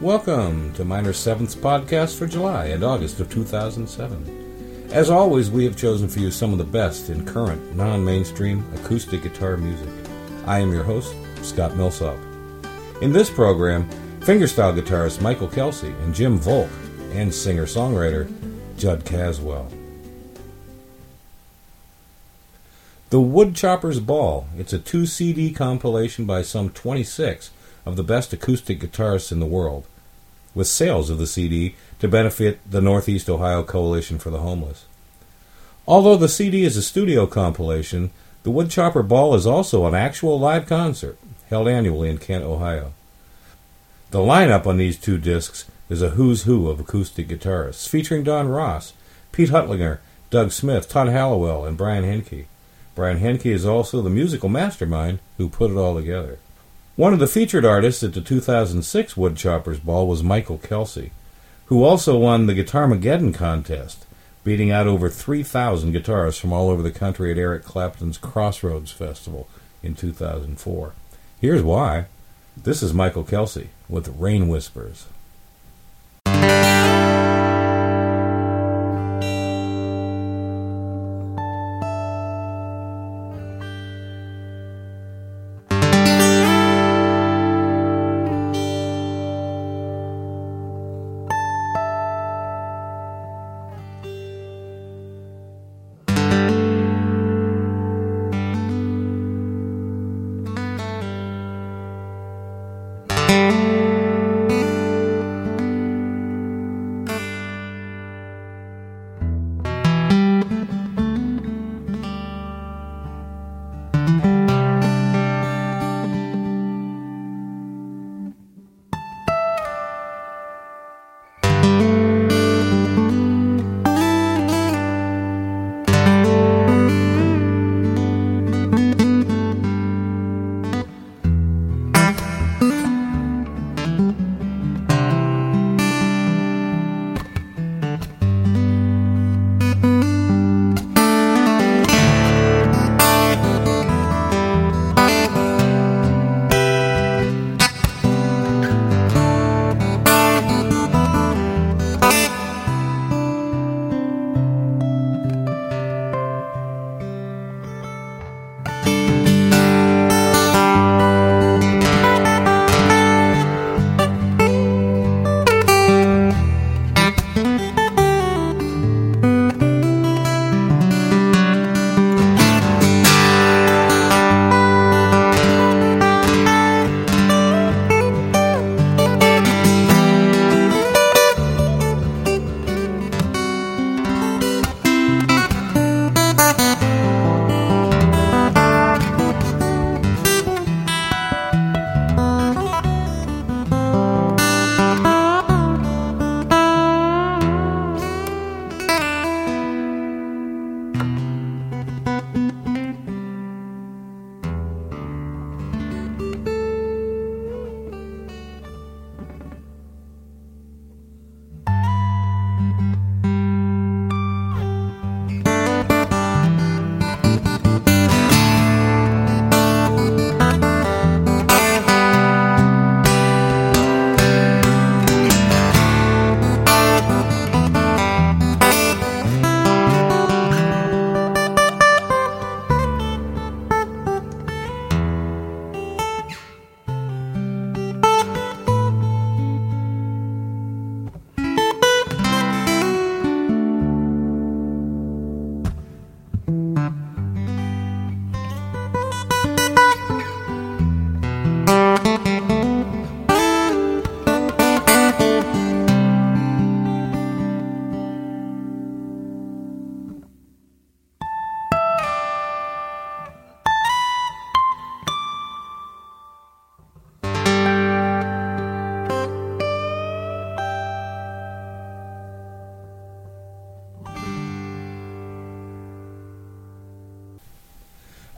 [0.00, 4.90] Welcome to Minor Seventh's podcast for July and August of 2007.
[4.92, 8.64] As always, we have chosen for you some of the best in current, non mainstream
[8.76, 9.88] acoustic guitar music.
[10.46, 12.16] I am your host, Scott Millsop.
[13.02, 13.90] In this program,
[14.20, 16.70] fingerstyle guitarist Michael Kelsey and Jim Volk,
[17.10, 18.30] and singer songwriter
[18.76, 19.68] Jud Caswell.
[23.10, 24.46] The Woodchopper's Ball.
[24.56, 27.50] It's a two CD compilation by some 26
[27.88, 29.86] of the best acoustic guitarists in the world,
[30.54, 34.86] with sales of the CD to benefit the Northeast Ohio Coalition for the Homeless.
[35.86, 38.10] Although the CD is a studio compilation,
[38.42, 42.92] the Woodchopper Ball is also an actual live concert held annually in Kent, Ohio.
[44.10, 48.48] The lineup on these two discs is a who's who of acoustic guitarists, featuring Don
[48.48, 48.92] Ross,
[49.32, 49.98] Pete Huttlinger,
[50.30, 52.46] Doug Smith, Todd Hallawell, and Brian Henke.
[52.94, 56.38] Brian Henke is also the musical mastermind who put it all together.
[56.98, 61.12] One of the featured artists at the 2006 Woodchoppers Ball was Michael Kelsey,
[61.66, 64.04] who also won the Guitarmageddon contest,
[64.42, 69.48] beating out over 3,000 guitarists from all over the country at Eric Clapton's Crossroads Festival
[69.80, 70.92] in 2004.
[71.40, 72.06] Here's why.
[72.56, 75.06] This is Michael Kelsey with Rain Whispers.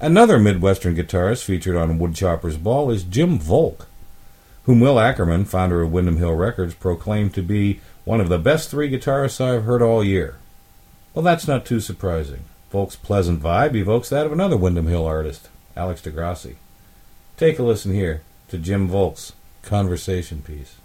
[0.02, 3.86] Another Midwestern guitarist featured on Woodchopper's Ball is Jim Volk,
[4.64, 8.70] whom Will Ackerman, founder of Windham Hill Records, proclaimed to be one of the best
[8.70, 10.38] three guitarists I've heard all year.
[11.12, 12.44] Well, that's not too surprising.
[12.70, 16.54] Volk's pleasant vibe evokes that of another Windham Hill artist, Alex DeGrassi.
[17.36, 20.76] Take a listen here to Jim Volk's conversation piece.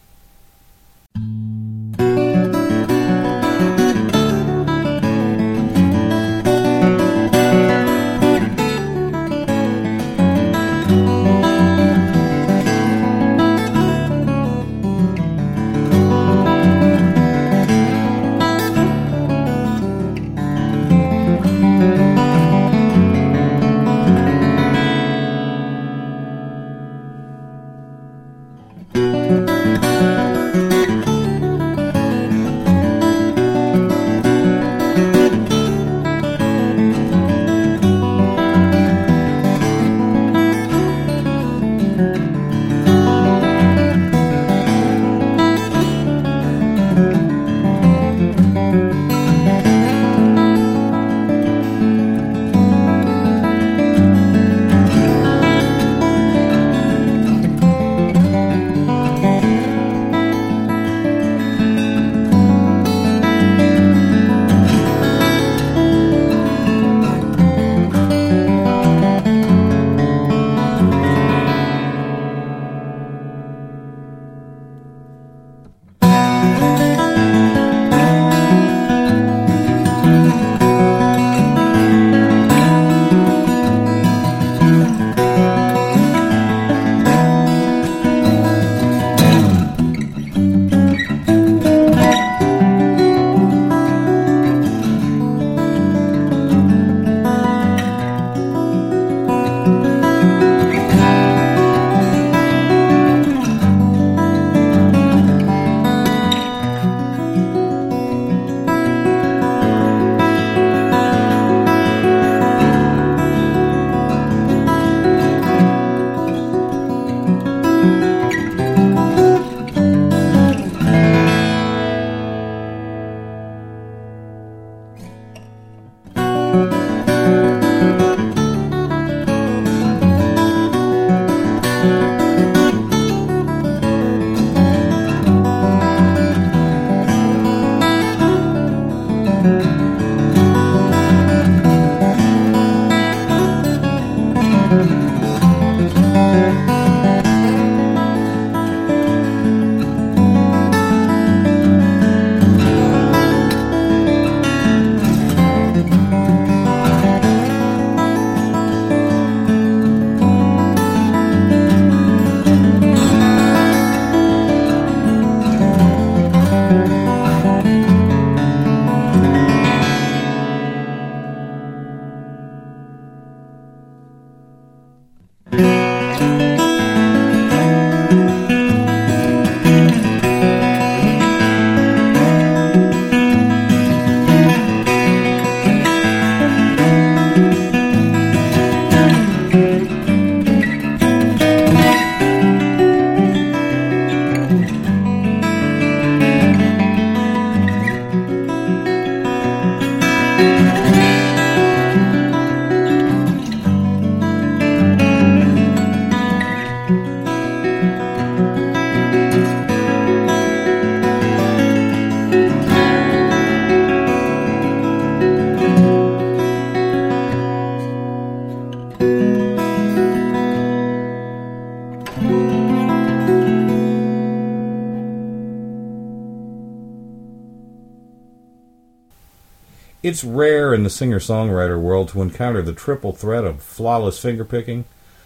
[230.06, 234.84] It's rare in the singer songwriter world to encounter the triple threat of flawless fingerpicking,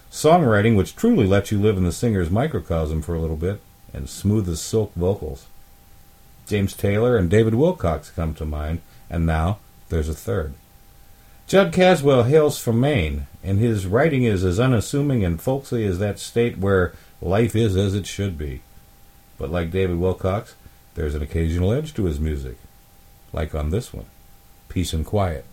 [0.09, 3.59] songwriting which truly lets you live in the singer's microcosm for a little bit,
[3.91, 5.47] and smooth as silk vocals.
[6.47, 9.59] James Taylor and David Wilcox come to mind, and now
[9.89, 10.53] there's a third.
[11.45, 16.19] Jud Caswell hails from Maine, and his writing is as unassuming and folksy as that
[16.19, 18.61] state where life is as it should be.
[19.37, 20.55] But like David Wilcox,
[20.95, 22.55] there's an occasional edge to his music,
[23.33, 24.05] like on this one
[24.69, 25.43] peace and quiet.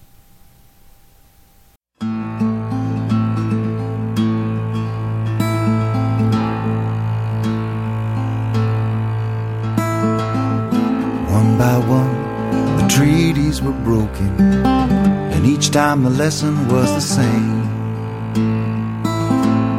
[11.39, 12.15] One by one,
[12.77, 17.65] the treaties were broken, and each time the lesson was the same.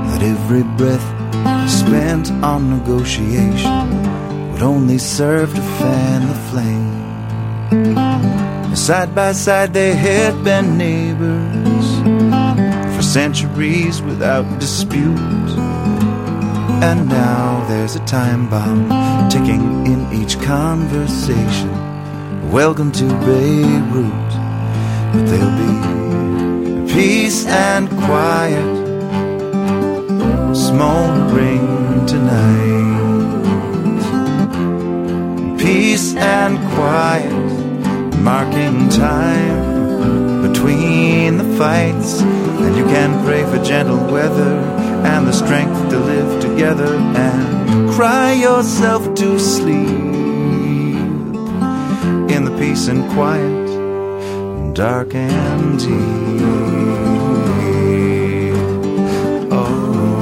[0.09, 1.07] That every breath
[1.69, 7.06] spent on negotiation would only serve to fan the flame.
[8.87, 11.87] Side by side, they had been neighbors
[12.95, 15.19] for centuries without dispute.
[16.81, 18.87] And now there's a time bomb
[19.29, 21.69] ticking in each conversation.
[22.49, 24.31] Welcome to Beirut,
[25.11, 25.57] but there'll
[26.87, 28.63] be peace and quiet
[30.55, 32.87] smoldering tonight.
[35.59, 37.56] Peace and quiet,
[38.27, 42.19] marking time between the fights.
[42.19, 44.53] And you can pray for gentle weather
[45.11, 49.87] and the strength to live together and cry yourself to sleep
[52.35, 56.57] in the peace and quiet, dark and deep.
[59.49, 60.17] Oh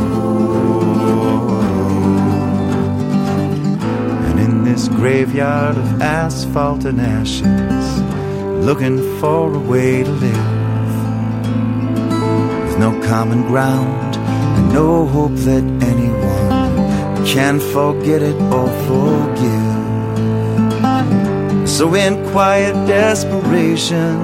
[4.27, 7.94] And in this graveyard of asphalt and ashes,
[8.65, 10.48] looking for a way to live.
[12.65, 19.75] With no common ground and no hope that anyone can forget it or forgive.
[21.69, 24.17] So, in quiet desperation,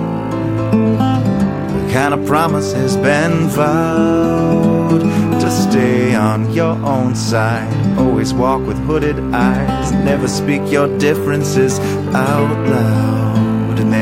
[1.73, 5.01] what kind of promise has been vowed
[5.39, 7.71] to stay on your own side?
[7.99, 9.91] Always walk with hooded eyes.
[9.91, 11.79] Never speak your differences
[12.15, 13.40] out loud.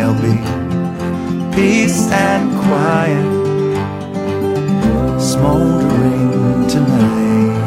[0.10, 3.30] There'll be peace and quiet.
[5.22, 7.58] Smoldering tonight.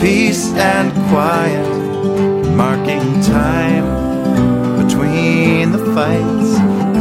[0.00, 1.68] Peace and quiet.
[2.54, 6.52] Marking time between the fights.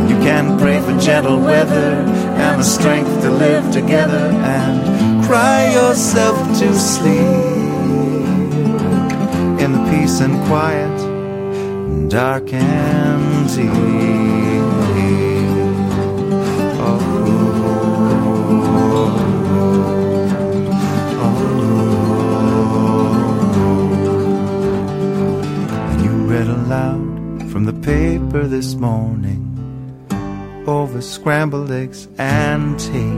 [0.10, 2.04] You can pray for gentle weather
[2.42, 7.20] and the strength to live together and cry yourself to sleep.
[9.62, 11.01] In the peace and quiet,
[12.10, 13.72] dark and deep.
[16.84, 17.00] Oh,
[21.24, 21.42] oh,
[25.92, 29.48] And you read aloud from the paper this morning
[30.68, 33.16] over scrambled eggs and tea.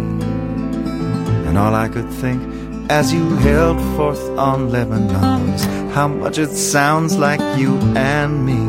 [1.48, 2.53] And all I could think
[2.94, 5.58] as you held forth on Lebanon
[5.90, 8.62] how much it sounds like you and me.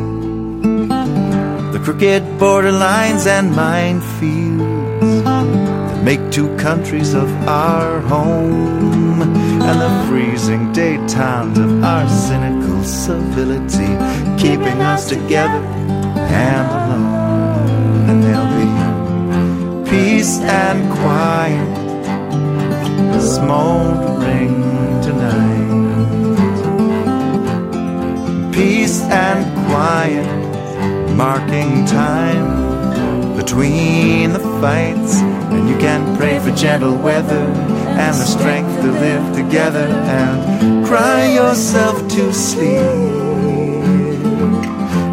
[1.73, 9.21] The crooked borderlines and minefields that make two countries of our home,
[9.67, 13.93] and the freezing daytimes of our cynical civility,
[14.43, 15.63] keeping us together
[16.49, 18.09] and alone.
[18.09, 21.85] And there'll be peace and quiet
[23.25, 24.14] smoldering
[28.85, 35.15] Peace and quiet, marking time between the fights.
[35.21, 37.47] And you can pray for gentle weather
[38.03, 42.77] and the strength to live together and cry yourself to sleep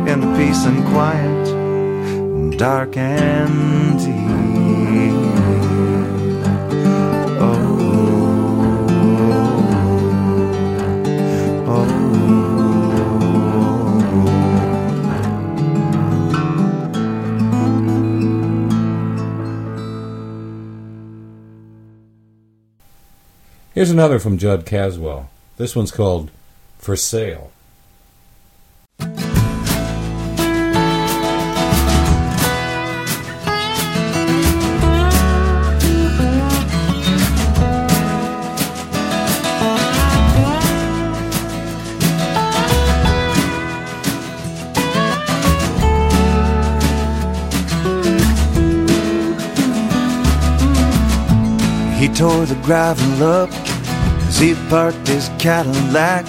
[0.07, 4.32] in the peace and quiet, dark and deep.
[23.75, 25.31] Here's another from Jud Caswell.
[25.57, 26.31] This one's called
[26.77, 27.51] For Sale.
[52.23, 53.51] Tore the gravel up
[54.29, 56.25] as he parked his Cadillac.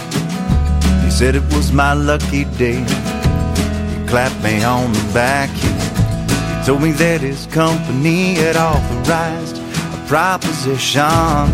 [1.03, 2.79] He said it was my lucky day.
[2.79, 5.51] He clapped me on the back.
[5.51, 11.45] He told me that his company had authorized a proposition.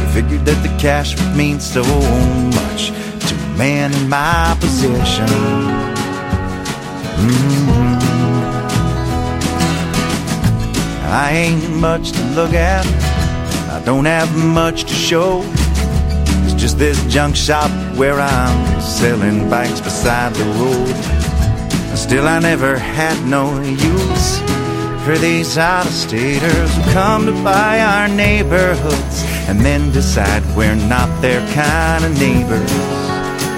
[0.00, 1.84] He figured that the cash would mean so
[2.58, 2.88] much
[3.28, 5.28] to a man in my position.
[7.22, 7.94] Mm-hmm.
[11.06, 13.03] I ain't much to look at
[13.84, 15.42] don't have much to show.
[16.44, 21.96] It's just this junk shop where I'm selling bikes beside the road.
[21.96, 24.38] Still, I never had no use
[25.04, 30.74] for these out of staters who come to buy our neighborhoods and then decide we're
[30.74, 32.72] not their kind of neighbors.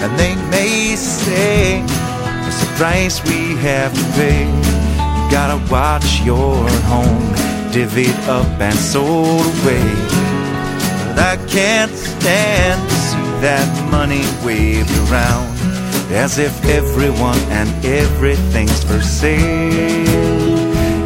[0.03, 1.83] And they may say
[2.47, 4.45] it's the price we have to pay.
[4.45, 9.85] You gotta watch your home divvied up and sold away.
[11.05, 15.53] But I can't stand to see that money waved around
[16.11, 19.43] as if everyone and everything's for sale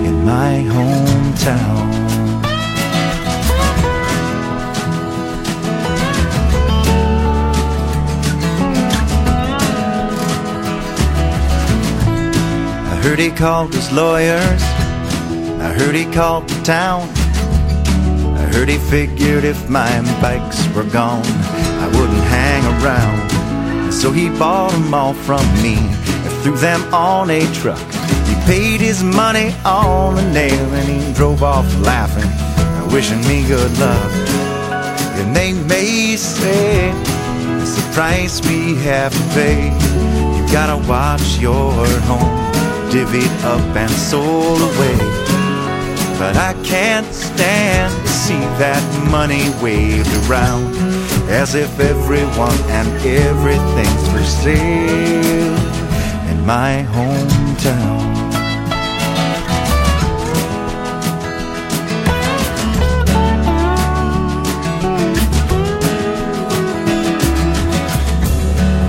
[0.07, 1.91] in my hometown.
[12.93, 14.80] I heard he called his lawyers.
[15.81, 17.09] Heard he called the town.
[18.37, 19.89] I heard he figured if my
[20.21, 23.91] bikes were gone, I wouldn't hang around.
[23.91, 27.81] So he bought them all from me and threw them on a truck.
[28.29, 32.31] He paid his money on the nail and he drove off laughing,
[32.93, 34.13] wishing me good luck.
[35.17, 36.91] And they may say
[37.59, 39.65] it's the price we have to pay.
[40.37, 42.39] You gotta watch your home
[42.91, 45.30] divvied up and sold away.
[46.21, 50.75] But I can't stand to see that money waved around
[51.31, 55.57] as if everyone and everything's for sale
[56.31, 58.11] in my hometown.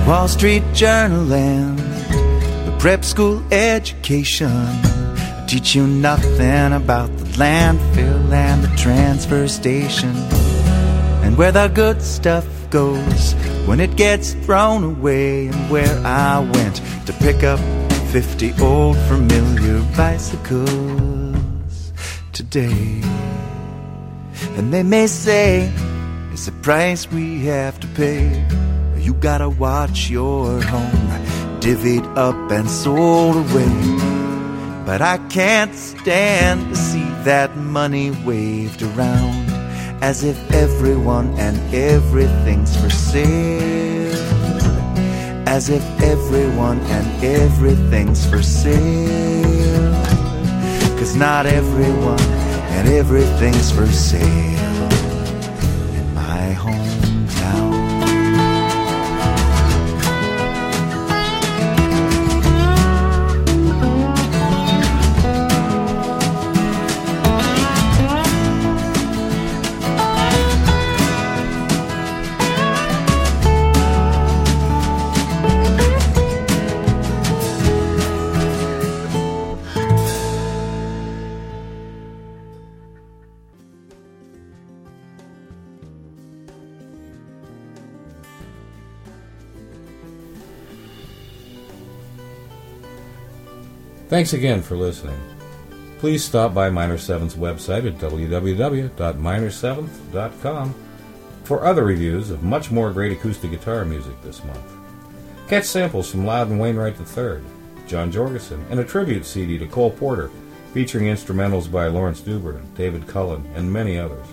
[0.06, 4.91] Wall Street Journal and the prep school education
[5.52, 10.08] teach you nothing about the landfill and the transfer station
[11.22, 13.34] and where the good stuff goes
[13.66, 17.60] when it gets thrown away and where I went to pick up
[18.12, 21.92] 50 old familiar bicycles
[22.32, 23.02] today.
[24.56, 25.70] And they may say
[26.32, 28.42] it's the price we have to pay.
[28.96, 31.10] You gotta watch your home
[31.60, 34.11] divvied up and sold away.
[34.84, 39.48] But I can't stand to see that money waved around
[40.02, 44.12] as if everyone and everything's for sale.
[45.46, 49.92] As if everyone and everything's for sale.
[50.98, 52.20] Cause not everyone
[52.76, 54.61] and everything's for sale
[94.12, 95.18] Thanks again for listening.
[95.98, 100.74] Please stop by Minor 7's website at www.minor7th.com
[101.44, 104.70] for other reviews of much more great acoustic guitar music this month.
[105.48, 107.40] Catch samples from Loudon Wainwright III,
[107.86, 110.30] John Jorgensen, and a tribute CD to Cole Porter
[110.74, 114.26] featuring instrumentals by Laurence Juber, David Cullen, and many others.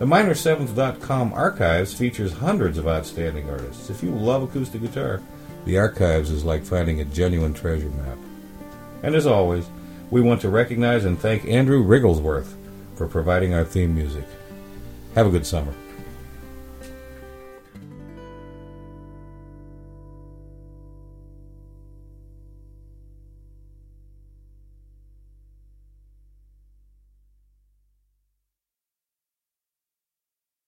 [0.00, 3.90] The Minor7th.com archives features hundreds of outstanding artists.
[3.90, 5.22] If you love acoustic guitar,
[5.66, 8.18] the archives is like finding a genuine treasure map.
[9.02, 9.68] And as always,
[10.10, 12.54] we want to recognize and thank Andrew Rigglesworth
[12.94, 14.24] for providing our theme music.
[15.14, 15.74] Have a good summer.